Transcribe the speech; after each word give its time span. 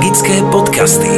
Magické 0.00 0.40
podcasty. 0.48 1.12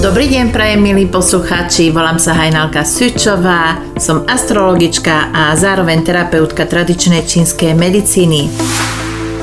Dobrý 0.00 0.24
deň, 0.32 0.56
prajem 0.56 0.80
milí 0.80 1.04
poslucháči, 1.04 1.92
volám 1.92 2.16
sa 2.16 2.32
Hajnalka 2.32 2.80
Sučová, 2.80 3.76
som 4.00 4.24
astrologička 4.24 5.28
a 5.28 5.52
zároveň 5.52 6.00
terapeutka 6.00 6.64
tradičnej 6.64 7.28
čínskej 7.28 7.76
medicíny. 7.76 8.48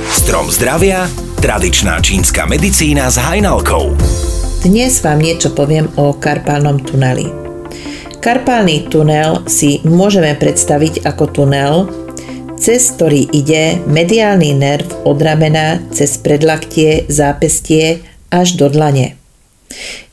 Strom 0.10 0.50
zdravia, 0.50 1.06
tradičná 1.38 2.02
čínska 2.02 2.50
medicína 2.50 3.14
s 3.14 3.22
Hajnalkou. 3.22 3.94
Dnes 4.66 5.06
vám 5.06 5.22
niečo 5.22 5.54
poviem 5.54 5.86
o 6.02 6.18
karpálnom 6.18 6.82
tuneli. 6.82 7.30
Karpálny 8.26 8.90
tunel 8.90 9.46
si 9.46 9.86
môžeme 9.86 10.34
predstaviť 10.34 11.06
ako 11.06 11.24
tunel, 11.30 12.05
cez 12.56 12.92
ktorý 12.96 13.28
ide 13.36 13.84
mediálny 13.86 14.56
nerv 14.56 14.88
od 15.04 15.20
ramena 15.20 15.84
cez 15.92 16.16
predlaktie, 16.18 17.06
zápestie 17.12 18.02
až 18.32 18.56
do 18.56 18.72
dlane. 18.72 19.20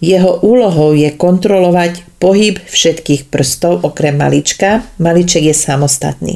Jeho 0.02 0.42
úlohou 0.42 0.96
je 0.96 1.12
kontrolovať 1.14 2.02
pohyb 2.18 2.58
všetkých 2.58 3.30
prstov 3.30 3.86
okrem 3.86 4.18
malička, 4.18 4.82
maliček 4.98 5.50
je 5.50 5.54
samostatný. 5.54 6.34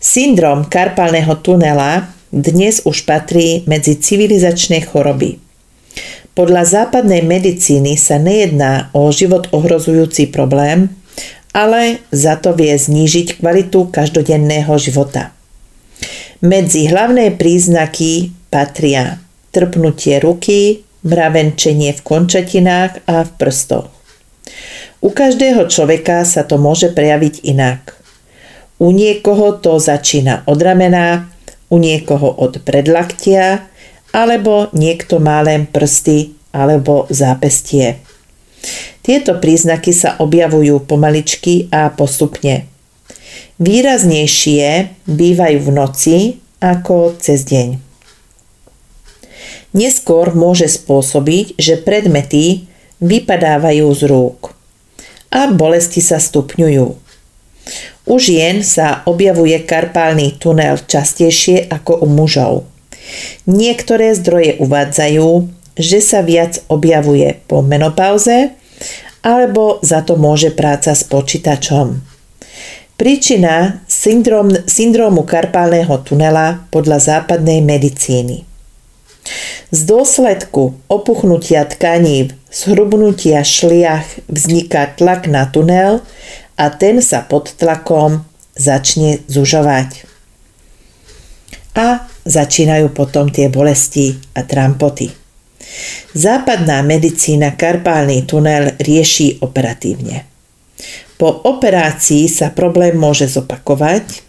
Syndrom 0.00 0.64
karpálneho 0.70 1.36
tunela 1.42 2.08
dnes 2.30 2.86
už 2.86 3.04
patrí 3.04 3.66
medzi 3.66 3.98
civilizačné 3.98 4.86
choroby. 4.86 5.42
Podľa 6.30 6.62
západnej 6.62 7.26
medicíny 7.26 7.98
sa 7.98 8.16
nejedná 8.16 8.94
o 8.94 9.10
život 9.10 9.50
ohrozujúci 9.50 10.30
problém, 10.30 10.88
ale 11.50 12.02
za 12.14 12.38
to 12.38 12.54
vie 12.54 12.74
znížiť 12.74 13.42
kvalitu 13.42 13.90
každodenného 13.90 14.70
života. 14.78 15.34
Medzi 16.40 16.88
hlavné 16.88 17.36
príznaky 17.36 18.32
patria 18.48 19.20
trpnutie 19.50 20.22
ruky, 20.22 20.86
mravenčenie 21.02 21.90
v 21.96 22.00
končatinách 22.00 23.02
a 23.06 23.26
v 23.26 23.30
prstoch. 23.36 23.90
U 25.00 25.10
každého 25.10 25.66
človeka 25.66 26.22
sa 26.28 26.44
to 26.44 26.60
môže 26.60 26.92
prejaviť 26.92 27.42
inak. 27.44 27.96
U 28.80 28.92
niekoho 28.92 29.56
to 29.60 29.80
začína 29.80 30.44
od 30.44 30.60
ramena, 30.60 31.28
u 31.72 31.76
niekoho 31.80 32.32
od 32.32 32.60
predlaktia, 32.64 33.68
alebo 34.12 34.68
niekto 34.74 35.22
má 35.22 35.40
len 35.40 35.70
prsty 35.70 36.34
alebo 36.50 37.06
zápestie. 37.08 38.02
Tieto 39.00 39.40
príznaky 39.40 39.92
sa 39.96 40.16
objavujú 40.20 40.84
pomaličky 40.84 41.72
a 41.72 41.88
postupne. 41.88 42.68
Výraznejšie 43.60 44.92
bývajú 45.08 45.58
v 45.60 45.70
noci 45.72 46.16
ako 46.60 47.16
cez 47.16 47.44
deň. 47.48 47.80
Neskôr 49.70 50.34
môže 50.34 50.66
spôsobiť, 50.66 51.56
že 51.56 51.78
predmety 51.80 52.66
vypadávajú 53.00 53.86
z 53.96 54.02
rúk 54.10 54.52
a 55.30 55.48
bolesti 55.48 56.02
sa 56.02 56.18
stupňujú. 56.18 56.86
U 58.10 58.14
žien 58.18 58.66
sa 58.66 59.06
objavuje 59.06 59.54
karpálny 59.62 60.36
tunel 60.42 60.82
častejšie 60.82 61.70
ako 61.70 62.02
u 62.02 62.06
mužov. 62.10 62.66
Niektoré 63.46 64.12
zdroje 64.18 64.58
uvádzajú, 64.58 65.30
že 65.78 65.98
sa 66.02 66.20
viac 66.26 66.58
objavuje 66.66 67.38
po 67.46 67.62
menopauze 67.62 68.58
alebo 69.20 69.78
za 69.84 70.00
to 70.00 70.16
môže 70.16 70.52
práca 70.52 70.96
s 70.96 71.04
počítačom. 71.04 72.00
Príčina 73.00 73.80
syndrom, 73.88 74.52
syndromu 74.68 75.24
karpálneho 75.24 76.04
tunela 76.04 76.68
podľa 76.68 77.00
západnej 77.00 77.64
medicíny. 77.64 78.44
Z 79.70 79.80
dôsledku 79.88 80.76
opuchnutia 80.88 81.64
tkaní, 81.64 82.32
zhrubnutia 82.52 83.40
šliach 83.40 84.26
vzniká 84.28 84.90
tlak 84.96 85.30
na 85.30 85.48
tunel 85.48 86.04
a 86.60 86.68
ten 86.68 87.00
sa 87.00 87.24
pod 87.24 87.54
tlakom 87.56 88.24
začne 88.58 89.24
zužovať. 89.30 90.04
A 91.78 92.04
začínajú 92.26 92.90
potom 92.92 93.30
tie 93.30 93.48
bolesti 93.48 94.18
a 94.34 94.42
trampoty. 94.44 95.19
Západná 96.10 96.82
medicína 96.82 97.54
karpálny 97.54 98.26
tunel 98.26 98.74
rieši 98.82 99.38
operatívne. 99.46 100.26
Po 101.14 101.30
operácii 101.30 102.26
sa 102.26 102.50
problém 102.50 102.98
môže 102.98 103.30
zopakovať 103.30 104.26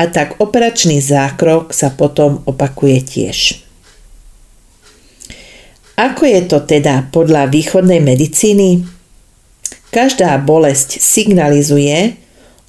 a 0.00 0.08
tak 0.08 0.40
operačný 0.40 0.96
zákrok 1.04 1.76
sa 1.76 1.92
potom 1.92 2.40
opakuje 2.48 2.98
tiež. 3.04 3.38
Ako 6.00 6.24
je 6.24 6.40
to 6.48 6.64
teda 6.64 7.12
podľa 7.12 7.52
východnej 7.52 8.00
medicíny? 8.00 8.80
Každá 9.92 10.40
bolesť 10.40 11.04
signalizuje, 11.04 12.16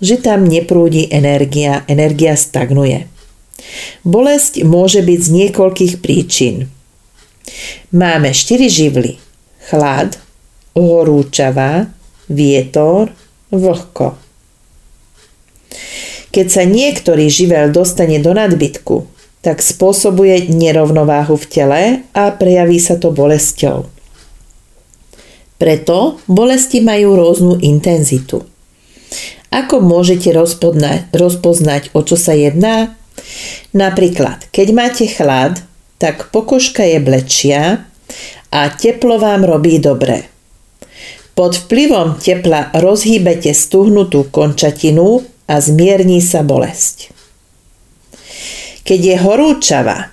že 0.04 0.16
tam 0.20 0.44
neprúdi 0.44 1.08
energia, 1.08 1.88
energia 1.88 2.36
stagnuje. 2.36 3.08
Bolesť 4.04 4.68
môže 4.68 5.00
byť 5.00 5.20
z 5.24 5.30
niekoľkých 5.32 5.94
príčin– 6.04 6.68
Máme 7.96 8.34
štyri 8.34 8.70
živly. 8.70 9.18
Chlad, 9.70 10.18
horúčava, 10.74 11.90
vietor, 12.30 13.12
vlhko. 13.50 14.18
Keď 16.30 16.48
sa 16.48 16.64
niektorý 16.66 17.26
živel 17.30 17.74
dostane 17.74 18.22
do 18.22 18.38
nadbytku, 18.38 19.10
tak 19.42 19.64
spôsobuje 19.64 20.52
nerovnováhu 20.52 21.40
v 21.40 21.46
tele 21.50 21.82
a 22.12 22.30
prejaví 22.30 22.78
sa 22.78 23.00
to 23.00 23.10
bolesťou. 23.10 23.88
Preto 25.60 26.22
bolesti 26.30 26.80
majú 26.80 27.20
rôznu 27.20 27.60
intenzitu. 27.60 28.48
Ako 29.50 29.82
môžete 29.82 30.30
rozpoznať, 30.32 31.10
rozpoznať, 31.12 31.92
o 31.98 32.06
čo 32.06 32.16
sa 32.16 32.38
jedná? 32.38 32.96
Napríklad, 33.74 34.46
keď 34.54 34.68
máte 34.72 35.06
chlad, 35.10 35.60
tak 36.00 36.32
pokožka 36.32 36.88
je 36.88 37.00
blečia 37.04 37.64
a 38.50 38.62
teplo 38.72 39.20
vám 39.20 39.44
robí 39.44 39.78
dobre. 39.78 40.26
Pod 41.36 41.56
vplyvom 41.56 42.20
tepla 42.20 42.72
rozhýbete 42.76 43.52
stuhnutú 43.52 44.32
končatinu 44.32 45.24
a 45.48 45.56
zmierní 45.60 46.24
sa 46.24 46.44
bolesť. 46.44 47.12
Keď 48.84 49.00
je 49.00 49.16
horúčava, 49.22 50.10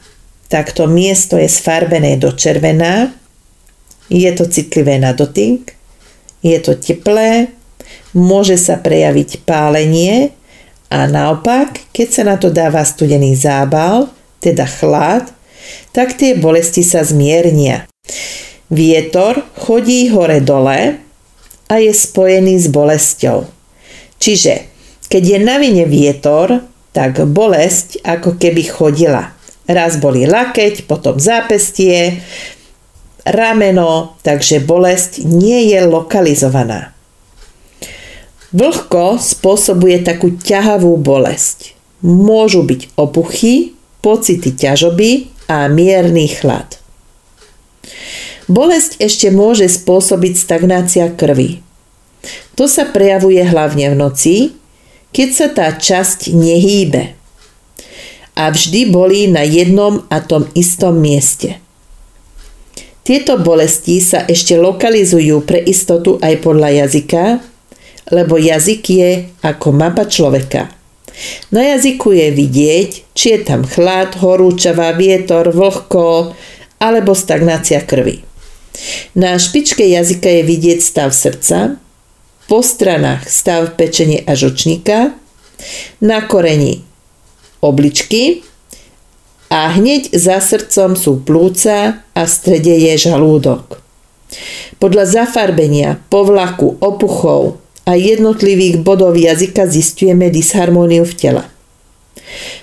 tak 0.46 0.74
to 0.74 0.86
miesto 0.86 1.38
je 1.38 1.48
sfarbené 1.50 2.18
do 2.18 2.30
červená, 2.34 3.10
je 4.06 4.30
to 4.34 4.46
citlivé 4.46 5.02
na 5.02 5.10
dotyk, 5.10 5.74
je 6.42 6.58
to 6.62 6.78
teplé, 6.78 7.50
môže 8.14 8.54
sa 8.54 8.78
prejaviť 8.78 9.42
pálenie 9.42 10.30
a 10.86 11.10
naopak, 11.10 11.90
keď 11.90 12.08
sa 12.10 12.22
na 12.22 12.36
to 12.38 12.54
dáva 12.54 12.86
studený 12.86 13.34
zábal, 13.34 14.06
teda 14.38 14.62
chlad, 14.68 15.35
tak 15.90 16.18
tie 16.18 16.36
bolesti 16.36 16.84
sa 16.84 17.02
zmiernia. 17.02 17.88
Vietor 18.68 19.46
chodí 19.62 20.10
hore-dole 20.10 20.98
a 21.66 21.74
je 21.78 21.92
spojený 21.94 22.58
s 22.58 22.66
bolesťou. 22.70 23.46
Čiže 24.18 24.66
keď 25.06 25.22
je 25.22 25.38
na 25.38 25.56
vine 25.62 25.86
vietor, 25.86 26.66
tak 26.90 27.22
bolesť 27.28 28.02
ako 28.02 28.40
keby 28.40 28.62
chodila. 28.66 29.36
Raz 29.66 29.98
boli 29.98 30.26
lakeť, 30.26 30.86
potom 30.86 31.18
zápestie, 31.18 32.22
rameno, 33.26 34.18
takže 34.22 34.62
bolesť 34.62 35.26
nie 35.26 35.70
je 35.70 35.82
lokalizovaná. 35.86 36.94
Vlhko 38.54 39.18
spôsobuje 39.18 40.06
takú 40.06 40.32
ťahavú 40.38 40.94
bolesť. 40.96 41.74
Môžu 42.06 42.62
byť 42.62 42.94
opuchy, 42.94 43.74
pocity 44.00 44.54
ťažoby 44.54 45.35
a 45.46 45.66
mierny 45.70 46.30
chlad. 46.30 46.78
Bolesť 48.46 49.02
ešte 49.02 49.28
môže 49.34 49.66
spôsobiť 49.66 50.34
stagnácia 50.38 51.10
krvi. 51.10 51.62
To 52.54 52.70
sa 52.70 52.86
prejavuje 52.86 53.42
hlavne 53.42 53.90
v 53.90 53.98
noci, 53.98 54.36
keď 55.10 55.28
sa 55.34 55.46
tá 55.50 55.66
časť 55.74 56.30
nehýbe 56.30 57.16
a 58.36 58.52
vždy 58.52 58.92
bolí 58.92 59.26
na 59.32 59.42
jednom 59.42 60.04
a 60.12 60.20
tom 60.20 60.44
istom 60.52 61.00
mieste. 61.00 61.56
Tieto 63.06 63.38
bolesti 63.40 64.02
sa 64.02 64.26
ešte 64.28 64.58
lokalizujú 64.58 65.46
pre 65.46 65.62
istotu 65.62 66.20
aj 66.20 66.42
podľa 66.42 66.84
jazyka, 66.84 67.40
lebo 68.12 68.36
jazyk 68.36 68.82
je 68.82 69.10
ako 69.40 69.68
mapa 69.72 70.04
človeka. 70.04 70.75
Na 71.50 71.64
jazyku 71.76 72.12
je 72.12 72.28
vidieť, 72.30 72.90
či 73.16 73.26
je 73.32 73.40
tam 73.44 73.64
chlad, 73.64 74.16
horúčava, 74.20 74.92
vietor, 74.92 75.48
vlhko 75.48 76.36
alebo 76.76 77.16
stagnácia 77.16 77.80
krvi. 77.80 78.20
Na 79.16 79.40
špičke 79.40 79.80
jazyka 79.80 80.28
je 80.28 80.42
vidieť 80.44 80.78
stav 80.84 81.16
srdca, 81.16 81.80
po 82.46 82.62
stranách 82.62 83.26
stav 83.26 83.74
pečenie 83.74 84.22
a 84.22 84.38
žočníka, 84.38 85.16
na 86.04 86.18
koreni 86.28 86.84
obličky 87.64 88.44
a 89.48 89.72
hneď 89.72 90.12
za 90.14 90.38
srdcom 90.38 90.94
sú 90.94 91.18
plúca 91.24 92.04
a 92.14 92.22
v 92.22 92.30
strede 92.30 92.76
je 92.76 92.94
žalúdok. 93.08 93.80
Podľa 94.76 95.04
zafarbenia, 95.06 96.02
povlaku, 96.12 96.76
opuchov 96.78 97.58
a 97.86 97.94
jednotlivých 97.94 98.82
bodov 98.82 99.14
jazyka 99.14 99.70
zistujeme 99.70 100.26
disharmóniu 100.26 101.06
v 101.06 101.14
tele. 101.14 101.42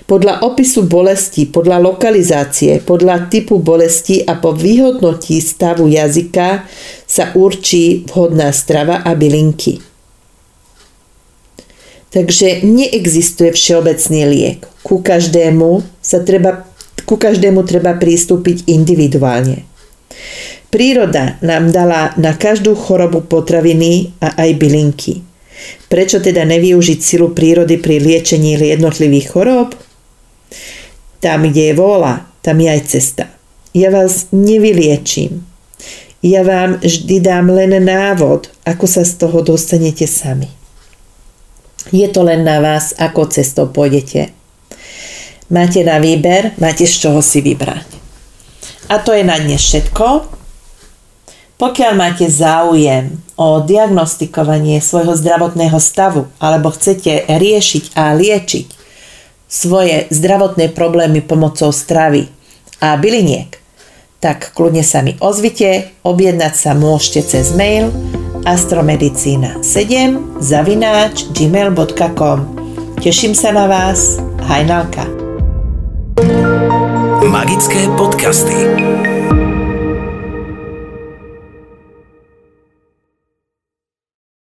Podľa 0.04 0.44
opisu 0.44 0.84
bolesti, 0.84 1.48
podľa 1.48 1.80
lokalizácie, 1.80 2.84
podľa 2.84 3.32
typu 3.32 3.56
bolesti 3.56 4.20
a 4.20 4.36
po 4.36 4.52
vyhodnotí 4.52 5.40
stavu 5.40 5.88
jazyka 5.88 6.68
sa 7.08 7.32
určí 7.32 8.04
vhodná 8.04 8.52
strava 8.52 9.00
a 9.00 9.16
bylinky. 9.16 9.80
Takže 12.12 12.62
neexistuje 12.62 13.50
všeobecný 13.50 14.20
liek. 14.28 14.58
Ku 14.84 15.00
každému, 15.00 15.82
sa 16.04 16.20
treba, 16.20 16.68
ku 17.08 17.16
každému 17.16 17.64
treba 17.64 17.96
prístúpiť 17.96 18.68
individuálne. 18.70 19.66
Príroda 20.74 21.38
nám 21.38 21.70
dala 21.70 22.10
na 22.18 22.34
každú 22.34 22.74
chorobu 22.74 23.22
potraviny 23.22 24.10
a 24.18 24.34
aj 24.34 24.58
bylinky. 24.58 25.22
Prečo 25.86 26.18
teda 26.18 26.42
nevyužiť 26.42 26.98
silu 26.98 27.30
prírody 27.30 27.78
pri 27.78 28.02
liečení 28.02 28.58
jednotlivých 28.58 29.30
chorób? 29.30 29.78
Tam, 31.22 31.46
kde 31.46 31.70
je 31.70 31.74
vôľa, 31.78 32.26
tam 32.42 32.58
je 32.58 32.68
aj 32.74 32.82
cesta. 32.90 33.30
Ja 33.70 33.94
vás 33.94 34.34
nevyliečím. 34.34 35.46
Ja 36.26 36.42
vám 36.42 36.82
vždy 36.82 37.22
dám 37.22 37.54
len 37.54 37.78
návod, 37.78 38.50
ako 38.66 38.90
sa 38.90 39.06
z 39.06 39.14
toho 39.14 39.46
dostanete 39.46 40.10
sami. 40.10 40.50
Je 41.94 42.10
to 42.10 42.26
len 42.26 42.42
na 42.42 42.58
vás, 42.58 42.98
ako 42.98 43.30
cestou 43.30 43.70
pôjdete. 43.70 44.34
Máte 45.54 45.86
na 45.86 46.02
výber, 46.02 46.50
máte 46.58 46.82
z 46.82 46.98
čoho 46.98 47.22
si 47.22 47.46
vybrať. 47.46 47.86
A 48.90 48.98
to 48.98 49.14
je 49.14 49.22
na 49.22 49.38
dnes 49.38 49.62
všetko. 49.62 50.34
Pokiaľ 51.54 51.92
máte 51.94 52.26
záujem 52.26 53.14
o 53.38 53.62
diagnostikovanie 53.62 54.82
svojho 54.82 55.14
zdravotného 55.14 55.78
stavu 55.78 56.26
alebo 56.42 56.74
chcete 56.74 57.30
riešiť 57.30 57.94
a 57.94 58.10
liečiť 58.10 58.66
svoje 59.46 60.10
zdravotné 60.10 60.74
problémy 60.74 61.22
pomocou 61.22 61.70
stravy 61.70 62.26
a 62.82 62.98
byliniek, 62.98 63.54
tak 64.18 64.50
kľudne 64.50 64.82
sa 64.82 65.06
mi 65.06 65.14
ozvite, 65.22 65.94
objednať 66.02 66.54
sa 66.58 66.74
môžete 66.74 67.22
cez 67.22 67.54
mail 67.54 67.94
astromedicína7 68.42 70.42
zavináč 70.42 71.30
gmail.com 71.30 72.38
Teším 72.98 73.36
sa 73.36 73.54
na 73.54 73.70
vás, 73.70 74.18
Hajnalka. 74.42 75.06
Magické 77.30 77.86
podcasty 77.94 78.58